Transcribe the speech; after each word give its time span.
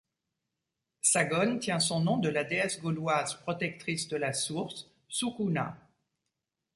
Sagonne 1.03 1.59
tient 1.59 1.79
son 1.79 1.99
nom 2.01 2.17
de 2.17 2.27
la 2.27 2.43
déesse 2.43 2.81
gauloise 2.81 3.35
protectrice 3.41 4.07
de 4.07 4.17
la 4.17 4.33
source, 4.33 4.89
Soucouna. 5.07 5.77